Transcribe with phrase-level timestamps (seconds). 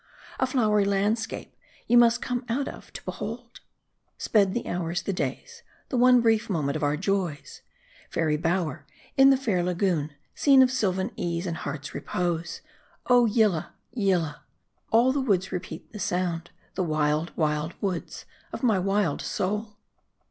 [0.39, 1.55] A flowery landscape,
[1.85, 3.59] you must come out of, to behold.
[4.17, 7.61] Sped the hours, the days, the one brief moment of our joys.
[8.09, 12.61] Fairy bower in the fair lagoon, scene of sylvan ease and heart's repose,
[13.11, 14.41] Oh, Yillah, Yillah!
[14.89, 19.77] All the woods repeat the sound, the wild, wild woods of my wild soul.